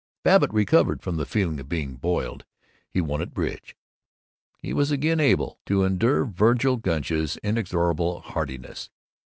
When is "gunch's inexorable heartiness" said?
6.77-8.89